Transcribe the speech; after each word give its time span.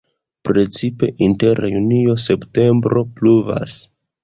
Precipe 0.47 1.09
inter 1.25 1.61
junio-septembro 1.75 3.07
pluvas. 3.21 3.79